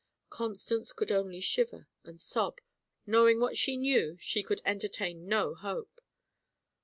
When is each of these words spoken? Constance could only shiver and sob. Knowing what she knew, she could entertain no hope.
Constance 0.31 0.93
could 0.93 1.11
only 1.11 1.39
shiver 1.39 1.87
and 2.03 2.19
sob. 2.19 2.59
Knowing 3.05 3.39
what 3.39 3.55
she 3.55 3.77
knew, 3.77 4.17
she 4.19 4.41
could 4.41 4.59
entertain 4.65 5.27
no 5.27 5.53
hope. 5.53 6.01